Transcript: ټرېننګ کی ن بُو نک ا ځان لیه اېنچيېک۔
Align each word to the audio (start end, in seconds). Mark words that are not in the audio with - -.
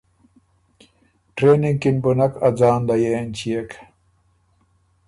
ټرېننګ 1.35 1.77
کی 1.81 1.89
ن 1.93 1.97
بُو 2.03 2.11
نک 2.17 2.33
ا 2.47 2.49
ځان 2.59 2.79
لیه 2.87 3.11
اېنچيېک۔ 3.15 3.69